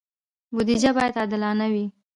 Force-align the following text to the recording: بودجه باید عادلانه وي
بودجه 0.53 0.91
باید 0.95 1.15
عادلانه 1.21 1.67
وي 1.73 1.85